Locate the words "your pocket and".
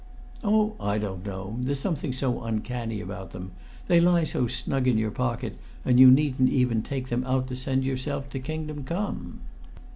4.97-5.99